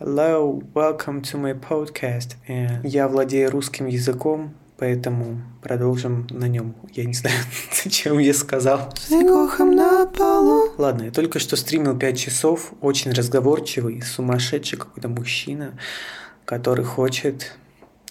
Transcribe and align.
Hello, 0.00 0.62
welcome 0.74 1.22
to 1.22 1.40
my 1.40 1.58
podcast. 1.58 2.36
And 2.46 2.86
я 2.86 3.08
владею 3.08 3.50
русским 3.50 3.86
языком, 3.86 4.54
поэтому 4.76 5.42
продолжим 5.60 6.28
на 6.30 6.46
нем. 6.46 6.76
Я 6.92 7.04
не 7.04 7.14
знаю, 7.14 7.34
зачем 7.82 8.20
я 8.20 8.32
сказал. 8.32 8.94
на 9.74 10.06
полу. 10.06 10.70
Ладно, 10.78 11.02
я 11.02 11.10
только 11.10 11.40
что 11.40 11.56
стримил 11.56 11.98
5 11.98 12.16
часов, 12.16 12.74
очень 12.80 13.10
разговорчивый, 13.10 14.00
сумасшедший 14.02 14.78
какой-то 14.78 15.08
мужчина, 15.08 15.76
который 16.44 16.84
хочет 16.84 17.56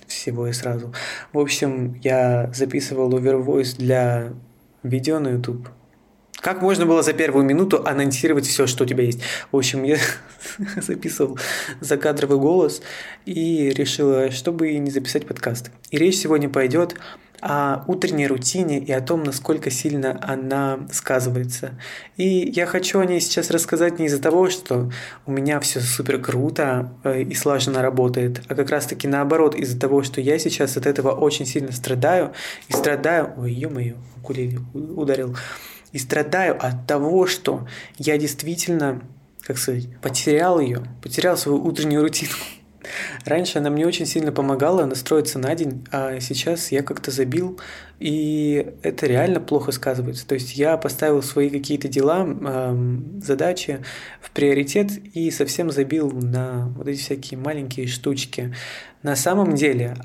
всего 0.07 0.47
и 0.47 0.51
сразу. 0.51 0.93
В 1.31 1.39
общем, 1.39 1.93
я 2.03 2.51
записывал 2.53 3.17
Overvoice 3.17 3.77
для 3.77 4.33
видео 4.83 5.19
на 5.19 5.29
YouTube. 5.29 5.69
Как 6.41 6.61
можно 6.61 6.85
было 6.85 7.01
за 7.01 7.13
первую 7.13 7.45
минуту 7.45 7.83
анонсировать 7.85 8.45
все, 8.45 8.67
что 8.67 8.83
у 8.83 8.87
тебя 8.87 9.03
есть? 9.03 9.21
В 9.51 9.57
общем, 9.57 9.83
я 9.83 9.97
записывал 10.77 11.37
закадровый 11.79 12.37
голос 12.37 12.81
и 13.25 13.69
решила, 13.69 14.31
чтобы 14.31 14.77
не 14.77 14.91
записать 14.91 15.25
подкаст. 15.25 15.71
И 15.89 15.97
речь 15.97 16.17
сегодня 16.17 16.47
пойдет 16.47 16.95
о 17.41 17.83
утренней 17.87 18.27
рутине 18.27 18.79
и 18.79 18.91
о 18.91 19.01
том, 19.01 19.23
насколько 19.23 19.69
сильно 19.69 20.19
она 20.21 20.79
сказывается. 20.91 21.79
И 22.17 22.27
я 22.27 22.65
хочу 22.65 22.99
о 22.99 23.05
ней 23.05 23.19
сейчас 23.19 23.51
рассказать 23.51 23.99
не 23.99 24.05
из-за 24.07 24.21
того, 24.21 24.49
что 24.49 24.91
у 25.25 25.31
меня 25.31 25.59
все 25.59 25.79
супер 25.79 26.19
круто 26.19 26.91
э, 27.03 27.21
и 27.21 27.33
слаженно 27.35 27.81
работает, 27.81 28.41
а 28.47 28.55
как 28.55 28.69
раз-таки 28.69 29.07
наоборот, 29.07 29.55
из-за 29.55 29.79
того, 29.79 30.01
что 30.03 30.19
я 30.19 30.39
сейчас 30.39 30.77
от 30.77 30.85
этого 30.85 31.11
очень 31.11 31.45
сильно 31.45 31.71
страдаю 31.71 32.33
и 32.69 32.73
страдаю... 32.73 33.33
Ой, 33.37 33.53
ё-моё, 33.53 33.95
укулеле 34.17 34.59
ударил. 34.73 35.35
И 35.91 35.99
страдаю 35.99 36.57
от 36.63 36.85
того, 36.85 37.27
что 37.27 37.67
я 37.97 38.17
действительно, 38.17 39.01
как 39.41 39.57
сказать, 39.57 39.87
потерял 40.01 40.59
ее, 40.59 40.83
потерял 41.01 41.37
свою 41.37 41.63
утреннюю 41.63 42.01
рутину. 42.01 42.33
Раньше 43.25 43.59
она 43.59 43.69
мне 43.69 43.85
очень 43.85 44.05
сильно 44.05 44.31
помогала 44.31 44.85
настроиться 44.85 45.39
на 45.39 45.53
день, 45.55 45.85
а 45.91 46.19
сейчас 46.21 46.71
я 46.71 46.83
как-то 46.83 47.11
забил, 47.11 47.59
и 47.99 48.73
это 48.81 49.07
реально 49.07 49.41
плохо 49.41 49.71
сказывается. 49.73 50.25
То 50.25 50.35
есть 50.35 50.55
я 50.55 50.77
поставил 50.77 51.21
свои 51.21 51.49
какие-то 51.49 51.89
дела, 51.89 52.27
задачи 53.21 53.83
в 54.21 54.31
приоритет 54.31 54.91
и 55.13 55.31
совсем 55.31 55.69
забил 55.69 56.11
на 56.11 56.67
вот 56.77 56.87
эти 56.87 56.99
всякие 56.99 57.37
маленькие 57.39 57.87
штучки. 57.87 58.53
На 59.03 59.15
самом 59.17 59.55
деле, 59.55 59.97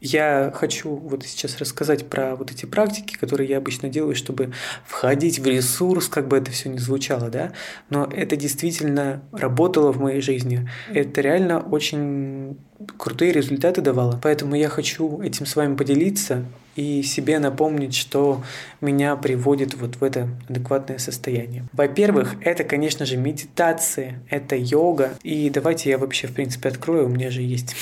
я 0.00 0.52
хочу 0.54 0.94
вот 0.94 1.24
сейчас 1.24 1.58
рассказать 1.58 2.08
про 2.08 2.36
вот 2.36 2.50
эти 2.50 2.66
практики, 2.66 3.16
которые 3.16 3.48
я 3.48 3.58
обычно 3.58 3.88
делаю, 3.88 4.14
чтобы 4.14 4.52
входить 4.86 5.38
в 5.38 5.46
ресурс, 5.46 6.08
как 6.08 6.28
бы 6.28 6.36
это 6.36 6.50
все 6.50 6.68
ни 6.68 6.78
звучало, 6.78 7.30
да, 7.30 7.52
но 7.90 8.04
это 8.04 8.36
действительно 8.36 9.22
работало 9.32 9.92
в 9.92 10.00
моей 10.00 10.20
жизни. 10.20 10.68
Это 10.92 11.20
реально 11.20 11.60
очень 11.60 12.58
крутые 12.96 13.32
результаты 13.32 13.80
давало. 13.80 14.20
Поэтому 14.22 14.54
я 14.54 14.68
хочу 14.68 15.20
этим 15.20 15.46
с 15.46 15.56
вами 15.56 15.74
поделиться 15.74 16.44
и 16.76 17.02
себе 17.02 17.40
напомнить, 17.40 17.96
что 17.96 18.44
меня 18.80 19.16
приводит 19.16 19.74
вот 19.74 19.96
в 19.96 20.04
это 20.04 20.28
адекватное 20.48 20.98
состояние. 20.98 21.64
Во-первых, 21.72 22.36
это, 22.40 22.62
конечно 22.62 23.04
же, 23.04 23.16
медитация, 23.16 24.22
это 24.30 24.54
йога. 24.54 25.10
И 25.24 25.50
давайте 25.50 25.90
я 25.90 25.98
вообще, 25.98 26.28
в 26.28 26.34
принципе, 26.34 26.68
открою, 26.68 27.06
у 27.06 27.08
меня 27.08 27.32
же 27.32 27.42
есть 27.42 27.74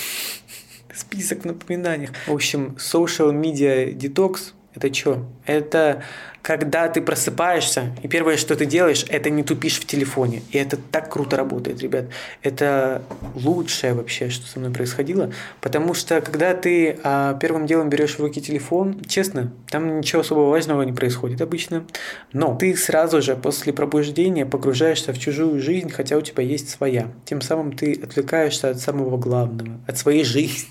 список 0.96 1.44
напоминаний. 1.44 2.08
В 2.26 2.32
общем, 2.32 2.76
social 2.78 3.32
media 3.32 3.92
detox 3.96 4.52
это 4.76 4.92
что? 4.92 5.26
Это 5.46 6.02
когда 6.46 6.86
ты 6.86 7.02
просыпаешься, 7.02 7.92
и 8.04 8.06
первое, 8.06 8.36
что 8.36 8.54
ты 8.54 8.66
делаешь, 8.66 9.04
это 9.08 9.30
не 9.30 9.42
тупишь 9.42 9.80
в 9.80 9.84
телефоне. 9.84 10.42
И 10.52 10.58
это 10.58 10.76
так 10.76 11.12
круто 11.12 11.36
работает, 11.36 11.80
ребят. 11.80 12.04
Это 12.40 13.02
лучшее 13.34 13.94
вообще, 13.94 14.30
что 14.30 14.46
со 14.46 14.60
мной 14.60 14.70
происходило. 14.70 15.32
Потому 15.60 15.92
что, 15.92 16.20
когда 16.20 16.54
ты 16.54 17.00
а, 17.02 17.34
первым 17.34 17.66
делом 17.66 17.90
берешь 17.90 18.14
в 18.14 18.20
руки 18.20 18.40
телефон, 18.40 19.02
честно, 19.08 19.52
там 19.70 19.98
ничего 19.98 20.20
особо 20.20 20.42
важного 20.42 20.82
не 20.82 20.92
происходит 20.92 21.42
обычно. 21.42 21.84
Но 22.32 22.54
ты 22.54 22.76
сразу 22.76 23.20
же 23.20 23.34
после 23.34 23.72
пробуждения 23.72 24.46
погружаешься 24.46 25.12
в 25.12 25.18
чужую 25.18 25.60
жизнь, 25.60 25.90
хотя 25.90 26.16
у 26.16 26.20
тебя 26.20 26.44
есть 26.44 26.70
своя. 26.70 27.08
Тем 27.24 27.40
самым 27.40 27.72
ты 27.72 27.94
отвлекаешься 28.00 28.70
от 28.70 28.78
самого 28.78 29.16
главного, 29.16 29.80
от 29.88 29.98
своей 29.98 30.22
жизни. 30.22 30.68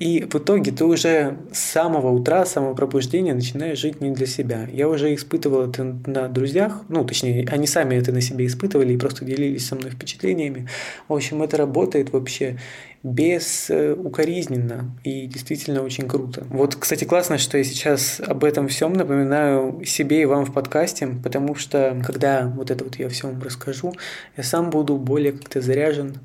И 0.00 0.26
в 0.28 0.34
итоге 0.34 0.72
ты 0.72 0.84
уже 0.84 1.36
с 1.52 1.60
самого 1.60 2.10
утра, 2.10 2.44
с 2.44 2.50
самого 2.50 2.74
пробуждения 2.74 3.32
начинаешь 3.32 3.78
жить 3.78 4.00
не 4.00 4.10
для 4.10 4.26
себя. 4.26 4.66
Я 4.72 4.88
уже 4.88 5.03
уже 5.04 5.14
испытывал 5.14 5.68
это 5.68 5.84
на 6.06 6.28
друзьях, 6.28 6.82
ну, 6.88 7.04
точнее, 7.04 7.46
они 7.50 7.66
сами 7.66 7.96
это 7.96 8.12
на 8.12 8.20
себе 8.20 8.46
испытывали 8.46 8.94
и 8.94 8.96
просто 8.96 9.24
делились 9.24 9.66
со 9.66 9.76
мной 9.76 9.90
впечатлениями. 9.90 10.68
В 11.08 11.14
общем, 11.14 11.42
это 11.42 11.56
работает 11.56 12.12
вообще 12.12 12.58
без 13.02 13.70
укоризненно 13.70 14.96
и 15.04 15.26
действительно 15.26 15.82
очень 15.82 16.08
круто. 16.08 16.46
Вот, 16.48 16.74
кстати, 16.76 17.04
классно, 17.04 17.36
что 17.36 17.58
я 17.58 17.64
сейчас 17.64 18.18
об 18.18 18.44
этом 18.44 18.68
всем 18.68 18.94
напоминаю 18.94 19.84
себе 19.84 20.22
и 20.22 20.24
вам 20.24 20.46
в 20.46 20.54
подкасте, 20.54 21.08
потому 21.22 21.54
что 21.54 22.00
когда 22.04 22.46
вот 22.46 22.70
это 22.70 22.82
вот 22.82 22.96
я 22.96 23.10
все 23.10 23.28
вам 23.28 23.42
расскажу, 23.42 23.92
я 24.38 24.42
сам 24.42 24.70
буду 24.70 24.96
более 24.96 25.32
как-то 25.32 25.60
заряжен 25.60 26.16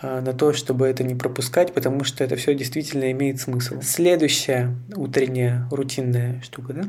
а, 0.00 0.20
на 0.20 0.32
то, 0.32 0.52
чтобы 0.52 0.86
это 0.86 1.02
не 1.02 1.16
пропускать, 1.16 1.74
потому 1.74 2.04
что 2.04 2.22
это 2.22 2.36
все 2.36 2.54
действительно 2.54 3.10
имеет 3.10 3.40
смысл. 3.40 3.80
Следующая 3.82 4.76
утренняя 4.94 5.66
рутинная 5.72 6.40
штука, 6.42 6.72
да, 6.72 6.84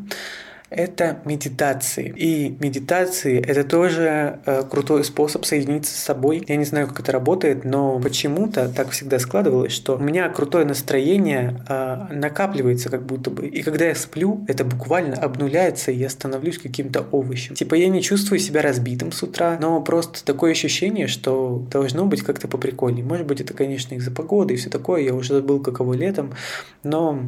это 0.76 1.20
медитации. 1.26 2.14
И 2.16 2.58
медитации— 2.60 3.40
это 3.48 3.64
тоже 3.64 4.40
э, 4.46 4.64
крутой 4.70 5.04
способ 5.04 5.46
соединиться 5.46 5.94
с 5.94 6.04
собой. 6.04 6.44
Я 6.48 6.56
не 6.56 6.66
знаю, 6.66 6.88
как 6.88 7.00
это 7.02 7.12
работает, 7.12 7.64
но 7.64 8.00
почему-то 8.00 8.70
так 8.70 8.90
всегда 8.90 9.20
складывалось, 9.20 9.72
что 9.72 9.96
у 9.96 10.00
меня 10.00 10.30
крутое 10.30 10.66
настроение 10.66 11.64
э, 11.68 12.14
накапливается 12.14 12.90
как 12.90 13.06
будто 13.06 13.30
бы. 13.30 13.48
И 13.48 13.62
когда 13.62 13.86
я 13.86 13.96
сплю, 13.96 14.44
это 14.48 14.66
буквально 14.66 15.16
обнуляется, 15.16 15.92
и 15.92 15.96
я 15.96 16.10
становлюсь 16.10 16.58
каким-то 16.58 17.06
овощем. 17.12 17.56
Типа 17.56 17.76
я 17.76 17.88
не 17.88 18.02
чувствую 18.02 18.40
себя 18.40 18.62
разбитым 18.62 19.12
с 19.12 19.22
утра, 19.24 19.58
но 19.62 19.82
просто 19.82 20.26
такое 20.26 20.52
ощущение, 20.52 21.08
что 21.08 21.66
должно 21.72 22.06
быть 22.06 22.24
как-то 22.24 22.48
по 22.48 22.58
прикольнее. 22.58 23.06
Может 23.06 23.28
быть, 23.28 23.42
это, 23.42 23.54
конечно, 23.54 23.96
из-за 23.96 24.12
погоды 24.12 24.56
и 24.56 24.58
все 24.58 24.70
такое. 24.70 25.02
Я 25.02 25.14
уже 25.14 25.36
забыл, 25.36 25.60
каково 25.60 25.94
летом. 25.94 26.34
Но 26.84 27.20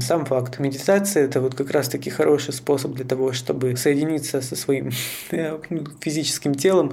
сам 0.00 0.24
факт. 0.24 0.58
Медитация— 0.58 1.24
это 1.24 1.40
вот 1.40 1.54
как 1.54 1.70
раз-таки 1.70 2.10
хороший 2.10 2.52
способ 2.52 2.83
способ 2.84 2.94
для 2.94 3.04
того, 3.04 3.32
чтобы 3.32 3.76
соединиться 3.76 4.40
со 4.40 4.56
своим 4.56 4.90
э, 5.30 5.58
физическим 6.00 6.54
телом 6.54 6.92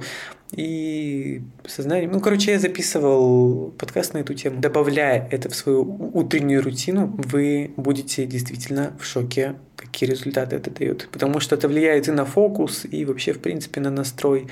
и 0.56 1.42
сознанием. 1.66 2.12
Ну, 2.12 2.20
короче, 2.20 2.52
я 2.52 2.58
записывал 2.58 3.70
подкаст 3.78 4.14
на 4.14 4.18
эту 4.18 4.34
тему. 4.34 4.60
Добавляя 4.60 5.28
это 5.30 5.48
в 5.48 5.54
свою 5.54 5.82
утреннюю 6.14 6.62
рутину, 6.62 7.14
вы 7.16 7.70
будете 7.76 8.26
действительно 8.26 8.92
в 8.98 9.04
шоке, 9.04 9.54
какие 9.76 10.10
результаты 10.10 10.56
это 10.56 10.70
дает. 10.70 11.08
Потому 11.10 11.40
что 11.40 11.56
это 11.56 11.68
влияет 11.68 12.08
и 12.08 12.12
на 12.12 12.24
фокус, 12.24 12.84
и 12.84 13.04
вообще, 13.04 13.32
в 13.32 13.40
принципе, 13.40 13.80
на 13.80 13.90
настрой. 13.90 14.48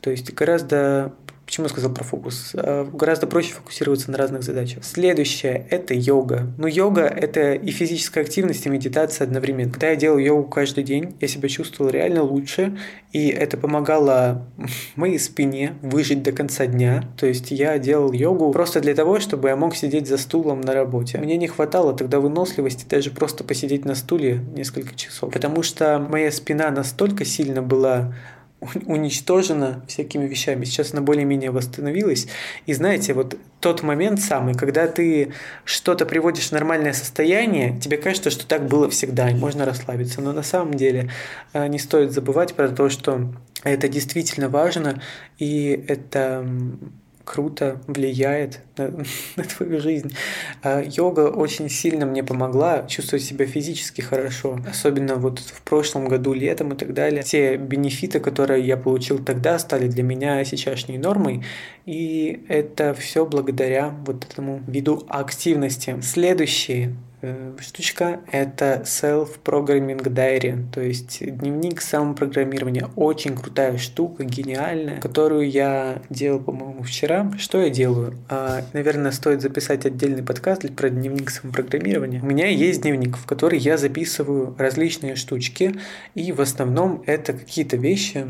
То 0.00 0.10
есть 0.10 0.34
гораздо 0.34 1.12
Почему 1.46 1.66
я 1.66 1.70
сказал 1.70 1.92
про 1.92 2.04
фокус? 2.04 2.52
А, 2.54 2.84
гораздо 2.84 3.26
проще 3.26 3.52
фокусироваться 3.52 4.10
на 4.10 4.18
разных 4.18 4.42
задачах. 4.42 4.84
Следующее– 4.84 5.66
это 5.70 5.94
йога. 5.94 6.52
Ну, 6.58 6.66
йога– 6.66 7.02
это 7.02 7.52
и 7.52 7.70
физическая 7.70 8.24
активность, 8.24 8.64
и 8.66 8.70
медитация 8.70 9.26
одновременно. 9.26 9.70
Когда 9.70 9.90
я 9.90 9.96
делал 9.96 10.18
йогу 10.18 10.44
каждый 10.44 10.84
день, 10.84 11.14
я 11.20 11.28
себя 11.28 11.48
чувствовал 11.48 11.90
реально 11.90 12.22
лучше, 12.22 12.78
и 13.12 13.28
это 13.28 13.56
помогало 13.56 14.46
моей 14.96 15.18
спине 15.18 15.74
выжить 15.82 16.22
до 16.22 16.32
конца 16.32 16.66
дня. 16.66 17.04
То 17.18 17.26
есть 17.26 17.50
я 17.50 17.78
делал 17.78 18.12
йогу 18.12 18.50
просто 18.52 18.80
для 18.80 18.94
того, 18.94 19.20
чтобы 19.20 19.48
я 19.48 19.56
мог 19.56 19.76
сидеть 19.76 20.08
за 20.08 20.16
стулом 20.16 20.62
на 20.62 20.72
работе. 20.72 21.18
Мне 21.18 21.36
не 21.36 21.46
хватало 21.46 21.94
тогда 21.94 22.20
выносливости 22.20 22.86
даже 22.88 23.10
просто 23.10 23.44
посидеть 23.44 23.84
на 23.84 23.94
стуле 23.94 24.40
несколько 24.54 24.94
часов, 24.94 25.32
потому 25.32 25.62
что 25.62 25.98
моя 25.98 26.30
спина 26.32 26.70
настолько 26.70 27.24
сильно 27.24 27.62
была 27.62 28.14
уничтожена 28.86 29.84
всякими 29.88 30.26
вещами. 30.26 30.64
Сейчас 30.64 30.92
она 30.92 31.02
более-менее 31.02 31.50
восстановилась. 31.50 32.26
И 32.66 32.74
знаете, 32.74 33.14
вот 33.14 33.36
тот 33.60 33.82
момент 33.82 34.20
самый, 34.20 34.54
когда 34.54 34.86
ты 34.86 35.32
что-то 35.64 36.06
приводишь 36.06 36.48
в 36.48 36.52
нормальное 36.52 36.92
состояние, 36.92 37.78
тебе 37.80 37.96
кажется, 37.96 38.30
что 38.30 38.46
так 38.46 38.66
было 38.66 38.90
всегда, 38.90 39.30
и 39.30 39.34
можно 39.34 39.64
расслабиться. 39.64 40.20
Но 40.20 40.32
на 40.32 40.42
самом 40.42 40.74
деле 40.74 41.10
э, 41.52 41.66
не 41.68 41.78
стоит 41.78 42.12
забывать 42.12 42.54
про 42.54 42.68
то, 42.68 42.88
что 42.88 43.32
это 43.62 43.88
действительно 43.88 44.48
важно, 44.48 45.00
и 45.38 45.84
это 45.88 46.46
круто 47.24 47.80
влияет 47.86 48.60
на, 48.76 48.90
на 49.36 49.44
твою 49.44 49.80
жизнь. 49.80 50.14
А, 50.62 50.82
йога 50.82 51.30
очень 51.30 51.68
сильно 51.68 52.06
мне 52.06 52.22
помогла 52.22 52.86
чувствовать 52.86 53.24
себя 53.24 53.46
физически 53.46 54.00
хорошо, 54.00 54.60
особенно 54.68 55.16
вот 55.16 55.38
в 55.38 55.62
прошлом 55.62 56.08
году 56.08 56.32
летом 56.32 56.72
и 56.72 56.76
так 56.76 56.92
далее. 56.94 57.22
Те 57.22 57.56
бенефиты, 57.56 58.20
которые 58.20 58.64
я 58.66 58.76
получил 58.76 59.18
тогда, 59.18 59.58
стали 59.58 59.88
для 59.88 60.02
меня 60.02 60.44
сейчасшней 60.44 60.98
нормой, 60.98 61.44
и 61.86 62.44
это 62.48 62.94
все 62.94 63.26
благодаря 63.26 63.94
вот 64.06 64.24
этому 64.24 64.62
виду 64.66 65.04
активности. 65.08 65.96
Следующий 66.02 66.84
э, 66.84 66.90
штучка– 67.60 68.20
это 68.32 68.82
Self-Programming 68.84 70.02
Diary, 70.02 70.64
то 70.72 70.80
есть 70.80 71.18
дневник 71.24 71.80
самопрограммирования. 71.80 72.88
Очень 72.96 73.36
крутая 73.36 73.78
штука, 73.78 74.24
гениальная, 74.24 75.00
которую 75.00 75.48
я 75.48 76.02
делал, 76.10 76.40
по-моему, 76.40 76.82
вчера. 76.82 77.30
Что 77.38 77.60
я 77.60 77.70
делаю? 77.70 78.18
А, 78.28 78.62
наверное, 78.72 79.12
стоит 79.12 79.40
записать 79.40 79.86
отдельный 79.86 80.22
подкаст 80.22 80.62
про 80.74 80.90
дневник 80.90 81.30
самопрограммирования. 81.30 82.22
У 82.22 82.26
меня 82.26 82.48
есть 82.48 82.82
дневник, 82.82 83.16
в 83.16 83.26
который 83.26 83.58
я 83.58 83.76
записываю 83.76 84.54
различные 84.58 85.16
штучки, 85.16 85.74
и 86.14 86.32
в 86.32 86.40
основном 86.40 87.02
это 87.06 87.32
какие-то 87.32 87.76
вещи, 87.76 88.26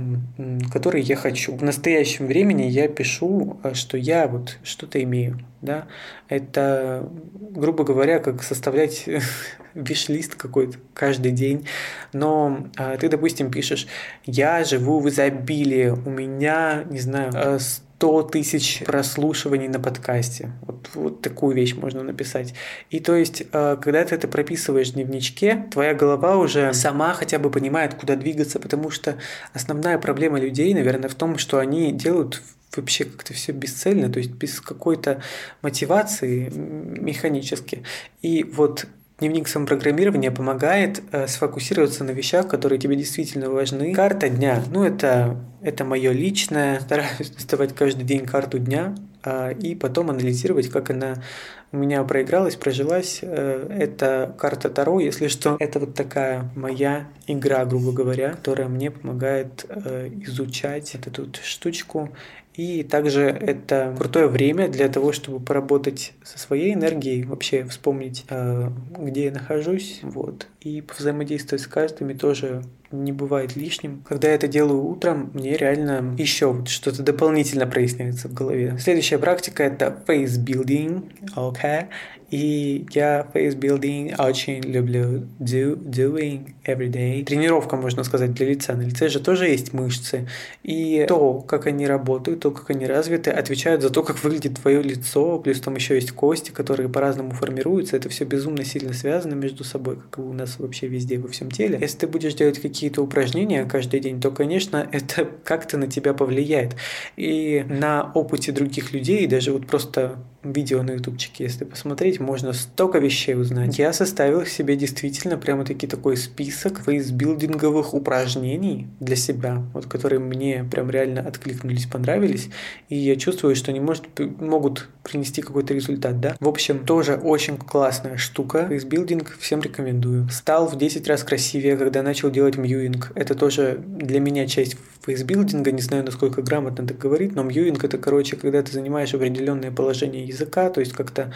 которые 0.73 1.03
я 1.03 1.17
хочу. 1.17 1.55
В 1.57 1.63
настоящем 1.63 2.27
времени 2.27 2.63
я 2.63 2.89
пишу, 2.89 3.59
э, 3.63 3.75
что 3.75 3.97
я 3.97 4.27
вот 4.27 4.59
что-то 4.63 5.03
имею. 5.03 5.39
Да? 5.63 5.87
Это, 6.29 7.09
грубо 7.33 7.85
говоря, 7.85 8.19
как 8.19 8.43
составлять 8.43 8.84
виш-лист 9.75 10.37
какой-то 10.37 10.79
каждый 10.95 11.33
день. 11.33 11.67
Но 12.13 12.69
а, 12.77 12.97
ты, 12.97 13.09
допустим, 13.09 13.51
пишешь, 13.51 13.87
я 14.25 14.65
живу 14.65 15.01
в 15.01 15.09
изобилии, 15.09 15.89
у 15.89 16.11
меня, 16.11 16.85
не 16.89 17.01
знаю, 17.01 17.59
100 17.59 18.21
э, 18.21 18.31
тысяч 18.31 18.83
прослушиваний 18.85 19.69
на 19.69 19.81
подкасте. 19.81 20.53
Вот, 20.63 20.91
вот 20.95 21.23
такую 21.23 21.57
вещь 21.57 21.75
можно 21.75 22.03
написать. 22.03 22.55
И 22.91 23.01
то 23.01 23.15
есть, 23.15 23.43
э, 23.53 23.77
когда 23.83 24.05
ты 24.05 24.15
это 24.15 24.29
прописываешь 24.29 24.91
в 24.91 24.95
дневничке, 24.95 25.67
твоя 25.71 25.95
голова 25.95 26.37
уже 26.37 26.73
сама 26.73 27.13
хотя 27.15 27.39
бы 27.39 27.51
понимает, 27.51 27.95
куда 27.95 28.17
двигаться, 28.17 28.61
потому 28.61 28.91
что 28.91 29.17
основная 29.53 29.99
проблема 29.99 30.39
людей, 30.39 30.73
наверное, 30.73 31.09
в 31.09 31.15
том, 31.15 31.39
что 31.39 31.59
они 31.59 31.93
делают 31.93 32.43
вообще 32.77 33.05
как-то 33.05 33.33
все 33.33 33.53
бесцельно, 33.53 34.11
то 34.11 34.19
есть 34.19 34.31
без 34.31 34.61
какой-то 34.61 35.23
мотивации 35.63 36.49
механически. 36.51 37.83
И 38.23 38.45
вот 38.45 38.87
Дневник 39.21 39.47
самопрограммирования 39.47 40.33
помогает 40.33 41.01
э, 41.13 41.29
сфокусироваться 41.29 42.03
на 42.03 42.11
вещах, 42.11 42.49
которые 42.49 42.81
тебе 42.81 42.97
действительно 42.97 43.49
важны. 43.49 43.95
Карта 43.95 44.29
дня. 44.29 44.61
Ну, 44.73 44.83
это, 44.83 45.37
это 45.63 45.85
мое 45.85 46.11
личное. 46.11 46.81
Стараюсь 46.81 47.31
доставать 47.31 47.75
каждый 47.77 48.03
день 48.03 48.27
карту 48.27 48.59
дня 48.59 48.97
э, 49.25 49.55
и 49.55 49.77
потом 49.77 50.11
анализировать, 50.11 50.69
как 50.69 50.91
она 50.91 51.23
у 51.71 51.77
меня 51.77 52.03
проигралась, 52.03 52.57
прожилась. 52.57 53.21
Э, 53.23 53.69
это 53.79 54.35
карта 54.37 54.69
Таро, 54.69 54.99
если 54.99 55.29
что. 55.29 55.57
Это 55.61 55.79
вот 55.79 55.95
такая 55.95 56.51
моя 56.57 57.07
игра, 57.29 57.65
грубо 57.67 57.93
говоря, 57.93 58.31
которая 58.31 58.67
мне 58.67 58.91
помогает 58.91 59.65
э, 59.69 60.11
изучать 60.23 60.97
эту 60.97 61.13
тут 61.13 61.41
штучку 61.45 62.11
и 62.55 62.85
также 62.85 63.23
это 63.23 63.95
крутое 63.99 64.29
время 64.29 64.69
для 64.69 64.89
того, 64.89 65.13
чтобы 65.13 65.41
поработать 65.41 66.13
со 66.23 66.39
своей 66.39 66.75
энергией, 66.75 67.25
вообще 67.25 67.65
вспомнить, 67.65 68.25
э, 68.29 68.71
где 68.97 69.25
я 69.25 69.33
нахожусь, 69.33 70.01
вот. 70.03 70.47
И 70.61 70.83
взаимодействовать 70.97 71.63
с 71.63 71.67
картами 71.67 72.15
тоже 72.15 72.63
не 72.91 73.13
бывает 73.13 73.57
лишним. 73.57 74.03
Когда 74.07 74.29
я 74.29 74.35
это 74.35 74.47
делаю 74.47 74.85
утром, 74.85 75.31
мне 75.35 75.57
реально 75.57 76.15
еще 76.19 76.65
что-то 76.67 77.03
дополнительно 77.03 77.67
проясняется 77.67 78.29
в 78.29 78.35
голове. 78.35 78.77
Следующая 78.79 79.19
практика 79.19 79.65
это 79.65 80.03
face 80.07 80.39
building, 80.45 81.11
okay. 81.37 81.89
И 82.35 82.87
я 82.91 83.29
фейсбилдинг 83.33 84.19
очень 84.19 84.61
люблю 84.63 85.23
do, 85.39 85.77
doing 85.77 86.55
every 86.67 86.91
day. 86.91 87.25
Тренировка, 87.25 87.77
можно 87.77 88.03
сказать, 88.03 88.35
для 88.35 88.47
лица. 88.47 88.75
На 88.75 88.83
лице 88.83 89.09
же 89.09 89.21
тоже 89.21 89.47
есть 89.49 89.73
мышцы. 89.73 90.27
И 90.65 91.05
то, 91.07 91.41
как 91.41 91.67
они 91.67 91.87
работают, 91.87 92.41
то, 92.41 92.51
как 92.51 92.71
они 92.71 92.87
развиты, 92.87 93.31
отвечают 93.31 93.83
за 93.83 93.91
то, 93.91 94.03
как 94.03 94.25
выглядит 94.25 94.61
твое 94.61 94.83
лицо. 94.83 95.39
Плюс 95.39 95.61
там 95.61 95.77
еще 95.77 95.95
есть 95.95 96.11
кости, 96.11 96.51
которые 96.51 96.89
по-разному 96.89 97.31
формируются. 97.33 97.97
Это 97.97 98.09
все 98.09 98.25
безумно 98.25 98.65
сильно 98.65 98.95
связано 98.95 99.35
между 99.35 99.63
собой, 99.63 99.97
как 100.11 100.19
у 100.19 100.33
нас 100.33 100.59
вообще 100.59 100.89
везде, 100.89 101.19
во 101.19 101.29
всем 101.29 101.53
теле. 101.53 101.79
Если 101.81 101.99
ты 101.99 102.07
будешь 102.09 102.35
делать 102.35 102.59
какие-то 102.85 103.03
упражнения 103.03 103.65
каждый 103.65 104.01
день, 104.01 104.21
то, 104.21 104.31
конечно, 104.31 104.87
это 104.93 105.25
как-то 105.25 105.79
на 105.79 105.87
тебя 105.87 106.13
повлияет. 106.13 106.77
И 107.17 107.65
на 107.67 108.13
опыте 108.15 108.53
других 108.53 108.93
людей, 108.93 109.27
даже 109.27 109.53
вот 109.53 109.67
просто 109.67 110.17
видео 110.45 110.83
на 110.83 110.93
ютубчике, 110.93 111.45
если 111.45 111.65
посмотреть, 111.65 112.21
можно 112.21 112.53
столько 112.53 112.99
вещей 112.99 113.35
узнать. 113.35 113.79
Я 113.79 113.93
составил 113.93 114.45
себе 114.47 114.77
действительно 114.77 115.37
прямо-таки 115.37 115.87
такой 115.87 116.17
список 116.17 116.81
фейсбилдинговых 116.85 117.95
упражнений 117.95 118.89
для 119.01 119.17
себя, 119.17 119.63
вот 119.73 119.87
которые 119.87 120.21
мне 120.21 120.65
прям 120.71 120.91
реально 120.91 121.23
откликнулись, 121.23 121.87
понравились, 121.87 122.49
и 122.89 122.97
я 122.97 123.17
чувствую, 123.17 123.57
что 123.57 123.71
они 123.71 123.81
может, 123.81 124.05
могут 124.19 124.89
принести 125.03 125.43
какой-то 125.43 125.75
результат, 125.75 126.21
да. 126.21 126.37
В 126.41 126.49
общем, 126.49 126.85
тоже 126.85 127.15
очень 127.15 127.57
классная 127.57 128.17
штука. 128.17 128.67
Фейсбилдинг 128.69 129.37
всем 129.39 129.61
рекомендую. 129.61 130.29
Стал 130.31 130.69
в 130.69 130.77
10 130.77 131.07
раз 131.09 131.23
красивее, 131.25 131.77
когда 131.77 132.03
начал 132.03 132.31
делать 132.31 132.57
mewing. 132.57 133.13
Это 133.15 133.35
тоже 133.35 133.79
для 133.87 134.21
меня 134.21 134.47
часть 134.47 134.77
фейсбилдинга, 135.05 135.73
не 135.73 135.83
знаю, 135.83 136.05
насколько 136.05 136.43
грамотно 136.43 136.87
так 136.87 136.99
говорить, 136.99 137.35
но 137.35 137.43
mewing 137.43 137.85
это, 137.85 137.99
короче, 137.99 138.37
когда 138.37 138.63
ты 138.63 138.73
занимаешь 138.73 139.13
определенное 139.15 139.71
положение 139.71 140.25
языка, 140.35 140.71
то 140.71 140.81
есть 140.81 140.93
как-то 140.93 141.33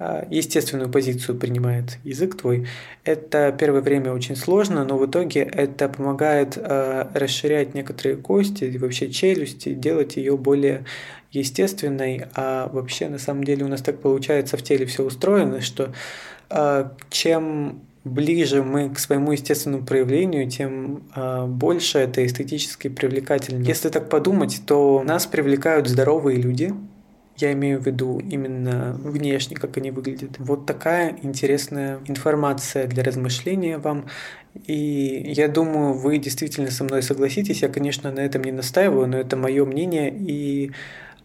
а, 0.00 0.26
естественную 0.30 0.88
позицию 0.88 1.38
принимает 1.38 1.98
язык 2.04 2.36
твой. 2.36 2.66
Это 3.04 3.54
первое 3.58 3.80
время 3.80 4.12
очень 4.12 4.36
сложно, 4.36 4.84
но 4.84 4.96
в 4.96 5.06
итоге 5.06 5.40
это 5.40 5.88
помогает 5.88 6.56
а, 6.56 7.10
расширять 7.14 7.74
некоторые 7.74 8.16
кости 8.16 8.76
вообще 8.78 9.10
челюсти, 9.10 9.74
делать 9.74 10.16
ее 10.16 10.36
более 10.36 10.84
естественной, 11.32 12.26
а 12.34 12.68
вообще 12.72 13.08
на 13.08 13.18
самом 13.18 13.44
деле 13.44 13.64
у 13.64 13.68
нас 13.68 13.82
так 13.82 14.00
получается 14.00 14.56
в 14.56 14.62
теле 14.62 14.86
все 14.86 15.04
устроено, 15.04 15.60
что 15.60 15.92
а, 16.48 16.94
чем 17.10 17.82
ближе 18.04 18.62
мы 18.62 18.90
к 18.90 18.98
своему 18.98 19.32
естественному 19.32 19.84
проявлению, 19.84 20.48
тем 20.48 21.02
э, 21.14 21.46
больше 21.46 21.98
это 21.98 22.24
эстетически 22.24 22.88
привлекательно. 22.88 23.62
Если 23.64 23.88
так 23.90 24.08
подумать, 24.08 24.62
то 24.66 25.02
нас 25.04 25.26
привлекают 25.26 25.88
здоровые 25.88 26.40
люди, 26.40 26.72
я 27.38 27.52
имею 27.52 27.80
в 27.80 27.86
виду 27.86 28.18
именно 28.18 28.98
внешне, 29.02 29.56
как 29.56 29.76
они 29.76 29.90
выглядят. 29.90 30.38
Вот 30.38 30.66
такая 30.66 31.16
интересная 31.22 32.00
информация 32.06 32.86
для 32.86 33.02
размышления 33.02 33.78
вам. 33.78 34.06
И 34.66 35.32
я 35.34 35.48
думаю, 35.48 35.94
вы 35.94 36.18
действительно 36.18 36.70
со 36.70 36.84
мной 36.84 37.02
согласитесь. 37.02 37.62
Я, 37.62 37.68
конечно, 37.68 38.10
на 38.10 38.20
этом 38.20 38.42
не 38.42 38.52
настаиваю, 38.52 39.06
но 39.06 39.18
это 39.18 39.36
мое 39.36 39.64
мнение. 39.64 40.12
И 40.12 40.72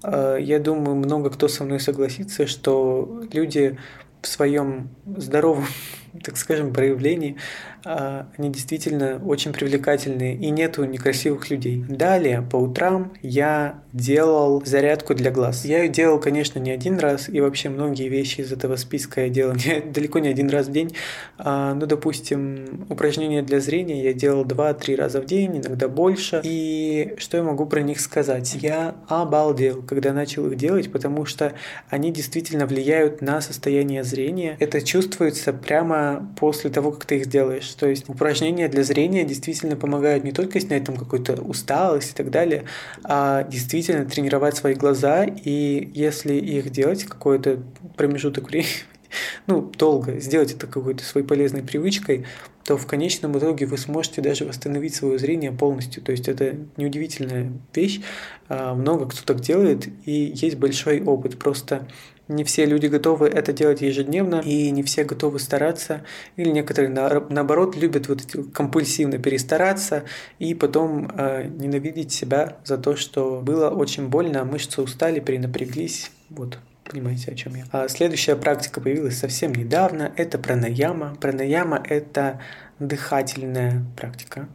э, 0.04 0.38
я 0.40 0.60
думаю, 0.60 0.96
много 0.96 1.30
кто 1.30 1.48
со 1.48 1.64
мной 1.64 1.80
согласится, 1.80 2.48
что 2.48 3.24
люди 3.32 3.78
в 4.22 4.28
своем 4.28 4.90
здоровом 5.06 5.66
так 6.24 6.38
скажем, 6.38 6.74
проявлений, 6.74 7.38
а, 7.73 7.73
они 7.84 8.50
действительно 8.50 9.22
очень 9.26 9.54
привлекательные, 9.54 10.36
и 10.36 10.50
нету 10.50 10.86
некрасивых 10.86 11.50
людей. 11.50 11.84
Далее, 11.88 12.42
по 12.42 12.58
утрам 12.58 13.14
я 13.22 13.82
делал 13.94 14.64
зарядку 14.66 15.14
для 15.14 15.32
глаз. 15.32 15.66
Я 15.66 15.84
ее 15.84 15.90
делал, 15.90 16.20
конечно, 16.20 16.60
не 16.60 16.72
один 16.72 16.98
раз, 16.98 17.30
и 17.30 17.40
вообще 17.42 17.70
многие 17.70 18.10
вещи 18.10 18.42
из 18.42 18.52
этого 18.52 18.76
списка 18.76 19.22
я 19.22 19.30
делал 19.30 19.54
не, 19.56 19.82
далеко 19.92 20.20
не 20.20 20.30
один 20.30 20.50
раз 20.50 20.68
в 20.68 20.72
день. 20.72 20.96
А, 21.38 21.74
ну, 21.74 21.86
допустим, 21.86 22.86
упражнения 22.90 23.42
для 23.42 23.60
зрения 23.60 24.04
я 24.04 24.14
делал 24.14 24.46
2-3 24.46 24.96
раза 24.96 25.22
в 25.22 25.26
день, 25.26 25.58
иногда 25.58 25.88
больше. 25.88 26.42
И 26.44 27.14
что 27.18 27.38
я 27.38 27.44
могу 27.44 27.66
про 27.66 27.82
них 27.82 28.00
сказать? 28.00 28.56
Я 28.56 28.96
обалдел, 29.08 29.84
когда 29.84 30.14
начал 30.14 30.48
их 30.48 30.58
делать, 30.58 30.92
потому 30.92 31.26
что 31.26 31.54
они 31.90 32.12
действительно 32.12 32.66
влияют 32.66 33.22
на 33.22 33.42
состояние 33.42 34.04
зрения. 34.04 34.58
Это 34.60 34.82
чувствуется 34.82 35.54
прямо 35.54 36.34
после 36.40 36.70
того, 36.70 36.92
как 36.92 37.06
ты 37.06 37.18
их 37.18 37.28
делаешь. 37.28 37.73
То 37.74 37.88
есть 37.88 38.10
упражнения 38.10 38.68
для 38.68 38.84
зрения 38.84 39.24
действительно 39.24 39.76
помогают 39.76 40.24
не 40.24 40.32
только 40.32 40.60
снять 40.60 40.86
там 40.86 40.96
какую-то 40.96 41.42
усталость 41.42 42.12
и 42.12 42.16
так 42.16 42.32
далее, 42.32 42.66
а 43.04 43.44
действительно 43.44 44.06
тренировать 44.06 44.58
свои 44.58 44.74
глаза. 44.74 45.26
И 45.26 45.92
если 45.94 46.34
их 46.34 46.70
делать 46.72 47.04
какой-то 47.04 47.60
промежуток 47.98 48.48
времени, 48.50 48.70
ну, 49.48 49.62
долго 49.62 50.20
сделать 50.20 50.54
это 50.54 50.68
какой-то 50.68 51.04
своей 51.04 51.26
полезной 51.26 51.64
привычкой, 51.64 52.26
то 52.64 52.78
в 52.78 52.86
конечном 52.88 53.38
итоге 53.38 53.66
вы 53.66 53.78
сможете 53.78 54.22
даже 54.22 54.46
восстановить 54.46 54.96
свое 54.96 55.20
зрение 55.20 55.52
полностью. 55.52 56.02
То 56.02 56.12
есть 56.12 56.28
это 56.30 56.56
неудивительная 56.78 57.52
вещь. 57.74 58.02
А, 58.48 58.74
много 58.74 59.06
кто 59.08 59.22
так 59.26 59.42
делает, 59.42 59.88
и 60.06 60.32
есть 60.34 60.56
большой 60.56 61.02
опыт. 61.04 61.38
Просто 61.38 61.88
не 62.28 62.44
все 62.44 62.66
люди 62.66 62.88
готовы 62.88 63.28
это 63.28 63.54
делать 63.54 63.82
ежедневно, 63.82 64.42
и 64.44 64.72
не 64.72 64.84
все 64.84 65.04
готовы 65.04 65.40
стараться, 65.40 66.04
или 66.36 66.50
некоторые 66.50 66.90
на, 66.90 67.20
наоборот 67.30 67.76
любят 67.76 68.08
вот 68.08 68.22
эти 68.22 68.42
компульсивно 68.44 69.18
перестараться 69.18 70.04
и 70.40 70.54
потом 70.54 71.12
э, 71.16 71.46
ненавидеть 71.46 72.12
себя 72.12 72.58
за 72.64 72.78
то, 72.78 72.96
что 72.96 73.42
было 73.42 73.70
очень 73.70 74.08
больно, 74.08 74.42
а 74.42 74.46
мышцы 74.46 74.82
устали, 74.82 75.20
перенапряглись. 75.20 76.12
Вот, 76.30 76.58
понимаете, 76.90 77.32
о 77.32 77.36
чем 77.36 77.56
я. 77.56 77.66
А 77.72 77.88
следующая 77.90 78.36
практика 78.36 78.80
появилась 78.80 79.18
совсем 79.18 79.54
недавно. 79.54 80.14
Это 80.16 80.38
пранаяма. 80.38 81.16
Пранаяма– 81.20 81.84
это 81.90 82.40
дыхательная 82.80 83.84
практика 83.98 84.48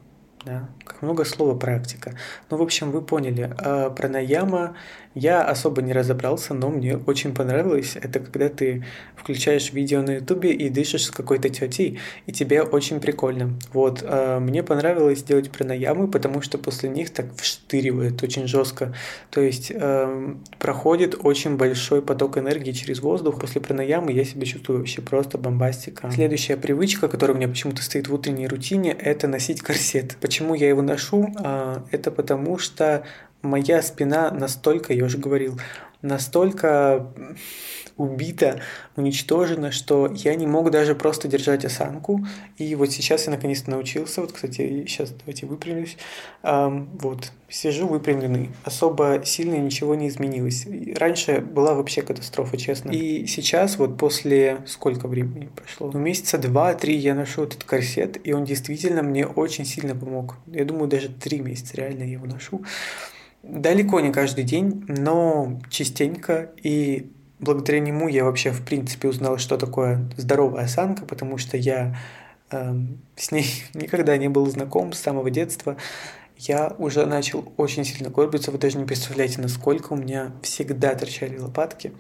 да, 0.49 0.69
как 0.85 1.03
много 1.03 1.25
слова 1.25 1.55
практика. 1.55 2.15
Ну, 2.51 2.57
в 2.57 2.63
общем, 2.63 2.91
вы 2.91 3.03
поняли, 3.03 3.55
э, 3.59 3.91
пранаяма 3.91 4.77
Я 5.21 5.43
особо 5.43 5.83
не 5.83 5.93
разобрался, 5.93 6.55
но 6.55 6.71
мне 6.71 6.97
очень 6.97 7.35
понравилось. 7.35 7.97
Это 8.01 8.21
когда 8.21 8.49
ты 8.49 8.85
включаешь 9.17 9.73
видео 9.73 10.01
на 10.01 10.17
ютубе 10.17 10.53
и 10.53 10.69
дышишь 10.69 11.07
с 11.07 11.11
какой-то 11.11 11.49
тетей, 11.49 11.99
и 12.27 12.33
тебе 12.33 12.63
очень 12.63 13.01
прикольно. 13.01 13.59
Вот, 13.73 14.05
э, 14.07 14.39
мне 14.39 14.63
понравилось 14.63 15.25
делать 15.25 15.51
пранаямы, 15.51 16.07
потому 16.07 16.41
что 16.41 16.57
после 16.57 16.89
них 16.89 17.11
так 17.11 17.35
вштыривает 17.35 18.23
очень 18.23 18.47
жестко. 18.47 18.95
То 19.31 19.41
есть 19.41 19.73
э, 19.75 20.35
проходит 20.61 21.17
очень 21.21 21.57
большой 21.57 22.01
поток 22.01 22.39
энергии 22.39 22.71
через 22.71 23.01
воздух. 23.01 23.41
После 23.41 23.61
пранаямы 23.61 24.13
я 24.13 24.25
себя 24.25 24.47
чувствую 24.47 24.79
вообще 24.79 25.03
просто 25.03 25.37
бомбастика. 25.37 26.13
Следующая 26.13 26.57
привычка, 26.57 27.09
которая 27.09 27.35
у 27.35 27.39
меня 27.39 27.49
почему-то 27.49 27.83
стоит 27.83 28.07
в 28.07 28.15
утренней 28.15 28.47
рутине, 28.47 28.93
это 28.93 29.27
носить 29.27 29.63
корсет. 29.63 30.17
Почему 30.21 30.55
я 30.55 30.69
его 30.69 30.83
ношу? 30.83 31.35
Э, 31.43 31.81
это 31.91 32.13
потому 32.13 32.57
что 32.59 33.03
моя 33.43 33.83
спина 33.83 34.31
настолько, 34.31 34.93
я 34.93 35.05
уже 35.05 35.19
говорил, 35.19 35.59
настолько 36.03 37.13
убита, 37.99 38.61
уничтожена, 38.97 39.73
что 39.73 40.09
я 40.15 40.37
не 40.37 40.47
мог 40.47 40.71
даже 40.71 40.95
просто 40.95 41.27
держать 41.27 41.65
осанку. 41.65 42.25
И 42.57 42.75
вот 42.77 42.93
сейчас 42.93 43.27
я 43.27 43.33
наконец-то 43.33 43.71
научился. 43.71 44.21
Вот, 44.21 44.33
кстати, 44.33 44.87
сейчас 44.87 45.11
давайте 45.11 45.47
выпрямлюсь. 45.47 45.97
Эм, 46.45 46.89
вот, 47.01 47.33
сижу 47.49 47.89
выпрямленный. 47.89 48.51
Особо 48.63 49.23
сильно 49.25 49.57
ничего 49.57 49.97
не 49.97 50.09
изменилось. 50.09 50.67
Раньше 50.95 51.41
была 51.41 51.75
вообще 51.75 52.03
катастрофа, 52.03 52.57
честно. 52.57 52.93
И 52.93 53.27
сейчас 53.27 53.79
вот 53.79 53.99
после 53.99 54.59
сколько 54.67 55.09
времени 55.09 55.51
прошло? 55.55 55.91
Ну, 55.93 55.99
месяца 55.99 56.39
два-три 56.39 56.95
я 56.95 57.17
ношу 57.17 57.43
этот 57.43 57.65
корсет, 57.65 58.25
и 58.25 58.33
он 58.33 58.45
действительно 58.45 59.03
мне 59.03 59.27
очень 59.27 59.65
сильно 59.65 59.97
помог. 59.97 60.37
Я 60.47 60.65
думаю, 60.65 60.87
даже 60.87 61.09
три 61.09 61.41
месяца 61.41 61.77
реально 61.77 62.05
я 62.05 62.13
его 62.13 62.27
ношу. 62.27 62.63
Далеко 63.49 64.01
не 64.01 64.13
каждый 64.13 64.45
день, 64.45 64.85
но 64.89 65.59
частенько. 65.71 66.51
И 66.63 67.11
благодаря 67.41 67.81
нему 67.81 68.07
я 68.07 68.25
вообще, 68.25 68.51
в 68.51 68.63
принципе, 68.63 69.09
узнал, 69.09 69.39
что 69.39 69.57
такое 69.57 70.07
здоровая 70.19 70.65
осанка, 70.65 71.07
потому 71.07 71.39
что 71.39 71.57
я 71.57 71.97
э, 72.51 72.75
с 73.17 73.33
ней 73.33 73.47
никогда 73.75 74.19
не 74.19 74.29
был 74.29 74.45
знаком 74.47 74.93
с 74.93 74.99
самого 74.99 75.31
детства. 75.31 75.79
Я 76.37 76.75
уже 76.79 77.07
начал 77.07 77.51
очень 77.57 77.85
сильно 77.85 78.11
горбиться, 78.11 78.51
вы 78.51 78.59
даже 78.59 78.77
не 78.77 78.85
представляете, 78.85 79.41
насколько 79.41 79.95
у 79.95 79.97
меня 79.97 80.33
всегда 80.43 80.95
торчали 80.95 81.39
лопатки. 81.39 81.93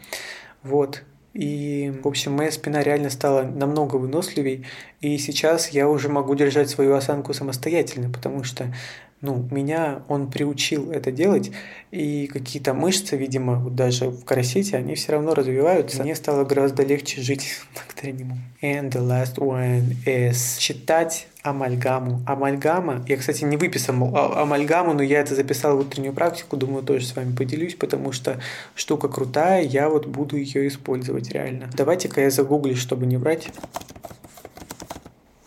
Вот. 0.62 1.02
И, 1.38 1.92
в 2.02 2.08
общем, 2.08 2.32
моя 2.32 2.50
спина 2.50 2.82
реально 2.82 3.10
стала 3.10 3.42
намного 3.42 3.94
выносливей, 3.94 4.66
и 5.00 5.18
сейчас 5.18 5.68
я 5.68 5.88
уже 5.88 6.08
могу 6.08 6.34
держать 6.34 6.68
свою 6.68 6.94
осанку 6.94 7.32
самостоятельно, 7.32 8.10
потому 8.10 8.42
что 8.42 8.74
ну, 9.20 9.46
меня 9.52 10.02
он 10.08 10.32
приучил 10.32 10.90
это 10.90 11.12
делать, 11.12 11.52
и 11.92 12.26
какие-то 12.26 12.74
мышцы, 12.74 13.16
видимо, 13.16 13.54
вот 13.60 13.76
даже 13.76 14.08
в 14.10 14.24
корсете, 14.24 14.78
они 14.78 14.96
все 14.96 15.12
равно 15.12 15.32
развиваются. 15.32 16.02
Мне 16.02 16.16
стало 16.16 16.42
гораздо 16.42 16.82
легче 16.82 17.20
жить 17.20 17.60
благодаря 17.72 18.18
нему. 18.18 18.36
And 18.60 18.90
the 18.90 19.06
last 19.06 19.36
one 19.36 19.94
is 20.06 20.58
читать 20.58 21.28
амальгаму. 21.50 22.22
Амальгама, 22.26 23.04
я, 23.08 23.16
кстати, 23.16 23.44
не 23.44 23.56
выписал 23.56 23.94
а, 24.14 24.42
амальгаму, 24.42 24.94
но 24.94 25.02
я 25.02 25.20
это 25.20 25.34
записал 25.34 25.76
в 25.76 25.80
утреннюю 25.80 26.12
практику, 26.12 26.56
думаю, 26.56 26.82
тоже 26.82 27.06
с 27.06 27.16
вами 27.16 27.34
поделюсь, 27.34 27.74
потому 27.74 28.12
что 28.12 28.40
штука 28.74 29.08
крутая, 29.08 29.62
я 29.62 29.88
вот 29.88 30.06
буду 30.06 30.36
ее 30.36 30.68
использовать 30.68 31.30
реально. 31.30 31.70
Давайте-ка 31.74 32.20
я 32.20 32.30
загуглю, 32.30 32.76
чтобы 32.76 33.06
не 33.06 33.16
врать. 33.16 33.48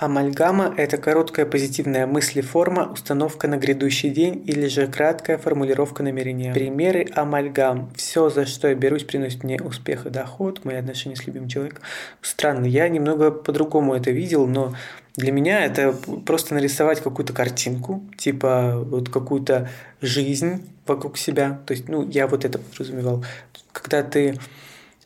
Амальгама– 0.01 0.73
это 0.77 0.97
короткая 0.97 1.45
позитивная 1.45 2.07
мыслеформа, 2.07 2.89
установка 2.91 3.47
на 3.47 3.57
грядущий 3.57 4.09
день 4.09 4.43
или 4.47 4.65
же 4.65 4.87
краткая 4.87 5.37
формулировка 5.37 6.01
намерения. 6.01 6.55
Примеры 6.55 7.05
амальгам. 7.13 7.91
Все, 7.95 8.31
за 8.31 8.47
что 8.47 8.67
я 8.67 8.73
берусь, 8.73 9.03
приносит 9.03 9.43
мне 9.43 9.61
успех 9.61 10.07
и 10.07 10.09
доход, 10.09 10.65
мои 10.65 10.77
отношения 10.77 11.15
с 11.15 11.27
любимым 11.27 11.49
человеком. 11.49 11.83
Странно, 12.23 12.65
я 12.65 12.89
немного 12.89 13.29
по-другому 13.29 13.93
это 13.93 14.09
видел, 14.09 14.47
но 14.47 14.73
для 15.15 15.31
меня 15.31 15.65
это 15.65 15.93
просто 16.25 16.53
нарисовать 16.53 17.01
какую-то 17.01 17.33
картинку, 17.33 18.03
типа 18.17 18.81
вот 18.85 19.09
какую-то 19.09 19.69
жизнь 20.01 20.63
вокруг 20.87 21.17
себя. 21.17 21.59
То 21.65 21.73
есть, 21.73 21.89
ну, 21.89 22.07
я 22.07 22.27
вот 22.27 22.45
это 22.45 22.59
подразумевал. 22.59 23.25
Когда 23.71 24.03
ты 24.03 24.37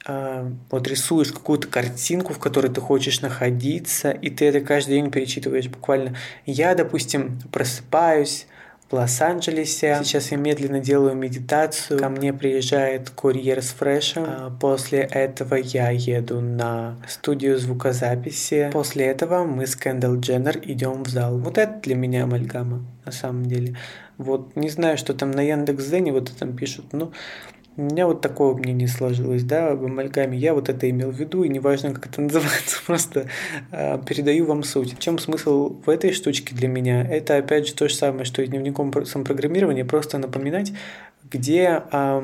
а, 0.06 0.52
вот 0.70 0.88
рисуешь 0.88 1.32
какую-то 1.32 1.68
картинку, 1.68 2.34
в 2.34 2.40
которой 2.40 2.72
ты 2.72 2.82
хочешь 2.82 3.22
находиться, 3.22 4.12
и 4.12 4.30
ты 4.30 4.46
это 4.46 4.62
каждый 4.62 4.96
день 4.96 5.10
перечитываешь 5.10 5.68
буквально. 5.68 6.16
Я, 6.46 6.76
допустим, 6.76 7.40
просыпаюсь 7.52 8.46
в 8.90 8.94
Лос-Анджелесе. 8.94 10.00
Сейчас 10.04 10.32
я 10.32 10.38
медленно 10.38 10.80
делаю 10.80 11.16
медитацию. 11.16 12.00
Ко 12.00 12.10
мне 12.10 12.34
приезжает 12.34 13.10
курьер 13.10 13.62
с 13.62 13.70
фрешем. 13.70 14.24
А, 14.28 14.58
после 14.60 15.00
этого 15.00 15.56
я 15.56 15.90
еду 15.90 16.40
на 16.40 16.98
студию 17.08 17.58
звукозаписи. 17.58 18.70
После 18.72 19.06
этого 19.06 19.44
мы 19.44 19.66
с 19.66 19.76
Кендалл 19.76 20.20
Дженнер 20.20 20.60
идем 20.64 21.04
в 21.04 21.10
зал. 21.10 21.38
Вот 21.40 21.58
это 21.58 21.80
для 21.82 21.96
меня 21.96 22.24
амальгама, 22.24 22.86
на 23.06 23.12
самом 23.12 23.46
деле. 23.46 23.76
Вот, 24.18 24.56
не 24.56 24.70
знаю, 24.70 24.98
что 24.98 25.14
там 25.14 25.32
на 25.32 25.42
Яндекс.Зене 25.42 26.14
вот 26.14 26.30
это 26.30 26.40
там 26.40 26.56
пишут, 26.56 26.94
но 26.94 27.12
у 27.78 27.82
меня 27.82 28.08
вот 28.08 28.22
такое 28.22 28.54
мнение 28.54 28.88
сложилось, 28.88 29.44
да, 29.44 29.72
об 29.72 29.84
амальгаме. 29.84 30.38
Я 30.38 30.54
вот 30.54 30.70
это 30.70 30.90
имел 30.90 31.12
в 31.12 31.16
виду, 31.16 31.44
и 31.44 31.50
неважно, 31.50 31.94
как 31.94 32.08
это 32.08 32.22
называется, 32.24 32.78
просто 32.86 33.28
э, 33.72 34.00
передаю 34.06 34.46
вам 34.46 34.64
суть. 34.64 34.96
В 34.96 35.00
чем 35.00 35.20
смысл 35.20 35.76
в 35.86 35.90
этой 35.90 36.14
штучке 36.14 36.56
для 36.56 36.68
меня? 36.68 37.04
Это 37.04 37.38
опять 37.38 37.68
же 37.68 37.74
то 37.74 37.90
же 37.90 37.96
самое, 37.96 38.26
что 38.26 38.42
и 38.42 38.48
дневником 38.48 38.94
самопрограммирования, 39.06 39.84
просто 39.84 40.18
напоминать, 40.18 40.72
где 41.30 41.84
э, 41.92 42.22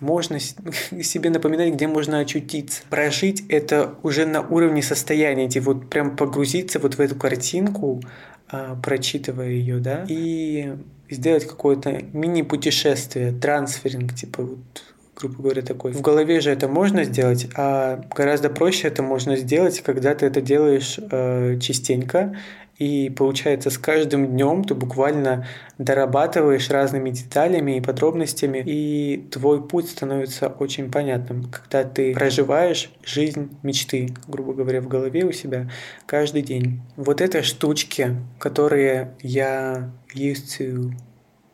можно 0.00 0.38
себе 1.02 1.30
напоминать, 1.30 1.74
где 1.74 1.86
можно 1.86 2.18
очутиться. 2.18 2.82
Прожить 2.90 3.44
это 3.48 3.94
уже 4.02 4.26
на 4.26 4.40
уровне 4.40 4.82
состояния, 4.82 5.48
типа 5.48 5.74
вот 5.74 5.90
прям 5.90 6.16
погрузиться 6.16 6.78
вот 6.80 6.94
в 6.94 7.00
эту 7.00 7.14
картинку, 7.14 8.02
э, 8.50 8.74
прочитывая 8.82 9.50
ее, 9.50 9.78
да, 9.78 10.04
и 10.08 10.72
сделать 11.10 11.46
какое-то 11.46 12.02
мини-путешествие, 12.12 13.32
трансферинг, 13.32 14.14
типа 14.14 14.42
вот 14.42 14.87
грубо 15.18 15.42
говоря, 15.42 15.62
такой. 15.62 15.92
В 15.92 16.00
голове 16.00 16.40
же 16.40 16.50
это 16.50 16.68
можно 16.68 17.02
сделать, 17.04 17.48
а 17.56 18.00
гораздо 18.14 18.50
проще 18.50 18.88
это 18.88 19.02
можно 19.02 19.36
сделать, 19.36 19.80
когда 19.80 20.14
ты 20.14 20.26
это 20.26 20.40
делаешь 20.40 20.98
э, 21.10 21.58
частенько, 21.60 22.36
и 22.78 23.10
получается, 23.10 23.70
с 23.70 23.78
каждым 23.78 24.28
днем 24.28 24.62
ты 24.62 24.76
буквально 24.76 25.48
дорабатываешь 25.78 26.70
разными 26.70 27.10
деталями 27.10 27.76
и 27.76 27.80
подробностями, 27.80 28.62
и 28.64 29.28
твой 29.32 29.66
путь 29.66 29.90
становится 29.90 30.46
очень 30.46 30.88
понятным, 30.90 31.50
когда 31.50 31.82
ты 31.82 32.14
проживаешь 32.14 32.90
жизнь 33.04 33.50
мечты, 33.64 34.10
грубо 34.28 34.54
говоря, 34.54 34.80
в 34.80 34.86
голове 34.86 35.24
у 35.24 35.32
себя 35.32 35.68
каждый 36.06 36.42
день. 36.42 36.80
Вот 36.96 37.20
это 37.20 37.42
штучки, 37.42 38.14
которые 38.38 39.16
я 39.22 39.90
used 40.14 40.46
to 40.58 40.92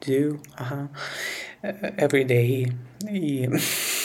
do 0.07 0.39
ага, 0.57 0.91
every 1.65 2.25
day. 2.25 2.73
И 3.09 3.51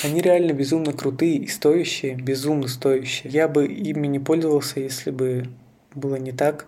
они 0.03 0.21
реально 0.21 0.53
безумно 0.53 0.93
крутые 0.93 1.37
и 1.37 1.47
стоящие, 1.47 2.15
безумно 2.15 2.67
стоящие. 2.67 3.31
Я 3.31 3.47
бы 3.47 3.65
ими 3.65 4.07
не 4.07 4.19
пользовался, 4.19 4.79
если 4.79 5.11
бы 5.11 5.45
было 5.93 6.15
не 6.15 6.31
так. 6.31 6.67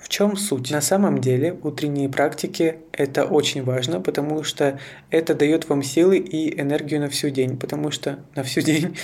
В 0.00 0.08
чем 0.08 0.36
суть? 0.36 0.70
На 0.70 0.80
самом 0.80 1.20
деле 1.20 1.56
утренние 1.62 2.08
практики 2.08 2.78
это 2.92 3.24
очень 3.24 3.62
важно, 3.62 4.00
потому 4.00 4.42
что 4.44 4.78
это 5.10 5.34
дает 5.34 5.68
вам 5.68 5.82
силы 5.82 6.16
и 6.16 6.58
энергию 6.58 7.00
на 7.00 7.08
всю 7.08 7.28
день, 7.28 7.58
потому 7.58 7.90
что 7.90 8.18
на 8.34 8.42
всю 8.42 8.62
день. 8.62 8.96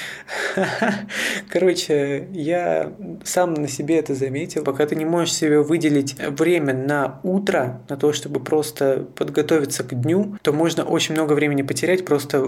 Короче, 1.50 2.28
я 2.32 2.92
сам 3.24 3.54
на 3.54 3.68
себе 3.68 3.98
это 3.98 4.14
заметил. 4.14 4.64
Пока 4.64 4.86
ты 4.86 4.96
не 4.96 5.04
можешь 5.04 5.34
себе 5.34 5.60
выделить 5.60 6.16
время 6.18 6.72
на 6.72 7.20
утро, 7.22 7.82
на 7.88 7.96
то, 7.96 8.12
чтобы 8.12 8.40
просто 8.40 9.06
подготовиться 9.16 9.84
к 9.84 10.00
дню, 10.00 10.36
то 10.42 10.52
можно 10.52 10.84
очень 10.84 11.14
много 11.14 11.34
времени 11.34 11.62
потерять 11.62 12.04
просто 12.04 12.40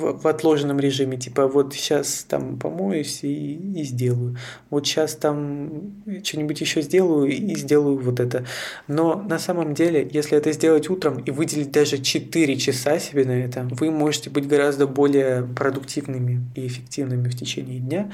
в, 0.00 0.22
в 0.22 0.26
отложенном 0.26 0.80
режиме. 0.80 1.16
Типа 1.16 1.46
вот 1.46 1.74
сейчас 1.74 2.24
там 2.28 2.58
помоюсь 2.58 3.20
и, 3.22 3.54
и 3.54 3.84
сделаю. 3.84 4.36
Вот 4.70 4.86
сейчас 4.86 5.14
там 5.14 6.02
что-нибудь 6.24 6.60
еще 6.60 6.82
сделаю 6.82 7.30
и 7.30 7.54
сделаю 7.56 7.98
вот 7.98 8.20
это. 8.20 8.44
Но 8.88 9.16
на 9.16 9.38
самом 9.38 9.74
деле, 9.74 10.08
если 10.10 10.36
это 10.36 10.52
сделать 10.52 10.88
утром 10.90 11.18
и 11.18 11.30
выделить 11.30 11.70
даже 11.70 11.98
4 11.98 12.56
часа 12.56 12.98
себе 12.98 13.24
на 13.24 13.32
это, 13.32 13.68
вы 13.70 13.90
можете 13.90 14.30
быть 14.30 14.48
гораздо 14.48 14.86
более 14.86 15.42
продуктивными 15.44 16.46
и 16.54 16.66
эффективными 16.66 17.28
в 17.28 17.36
течение 17.36 17.80
дня. 17.80 18.10